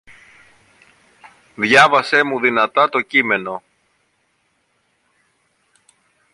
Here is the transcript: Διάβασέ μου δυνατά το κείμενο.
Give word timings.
Διάβασέ 1.55 2.23
μου 2.23 2.39
δυνατά 2.39 2.89
το 2.89 3.01
κείμενο. 3.01 3.63